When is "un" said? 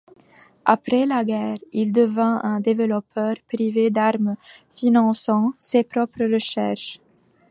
2.43-2.59